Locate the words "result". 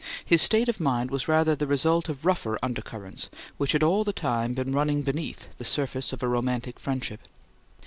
1.67-2.09